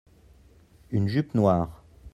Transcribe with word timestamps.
une 0.89 1.07
jupe 1.07 1.35
noire. 1.35 1.83